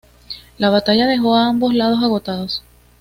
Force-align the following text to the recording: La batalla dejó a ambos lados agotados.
La 0.57 0.71
batalla 0.71 1.05
dejó 1.05 1.35
a 1.35 1.45
ambos 1.47 1.75
lados 1.75 1.99
agotados. 2.03 2.63